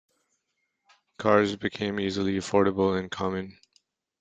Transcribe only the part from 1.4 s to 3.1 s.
became easily affordable